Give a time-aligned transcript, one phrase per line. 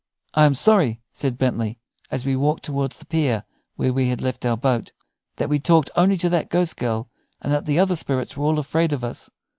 [0.33, 1.77] "I am sorry," said Bentley,
[2.09, 3.43] as we walked toward the pier
[3.75, 4.93] where we had left our boat,
[5.35, 8.57] "that we talked only to that ghost girl, and that the other spirits were all
[8.57, 9.29] afraid of us.